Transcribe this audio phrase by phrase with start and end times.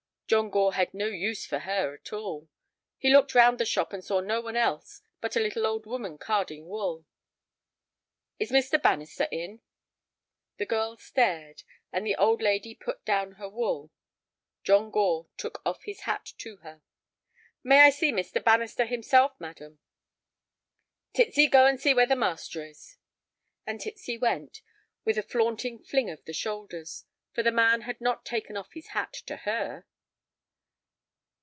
[0.31, 2.47] John Gore had no use for her at all.
[2.97, 6.17] He looked round the shop and saw no one else but a little old woman
[6.17, 7.05] carding wool.
[8.39, 8.81] "Is Mr.
[8.81, 9.59] Bannister in?"
[10.55, 13.91] The girl stared, and the old lady put down her wool.
[14.63, 16.81] John Gore took off his hat to her.
[17.61, 18.41] "May I see Mr.
[18.41, 19.79] Bannister himself, madam?"
[21.13, 22.95] "Titsy, go and see where the master is."
[23.65, 24.61] And Titsy went,
[25.03, 28.87] with a flaunting fling of the shoulders, for the man had not taken off his
[28.95, 29.85] hat to her.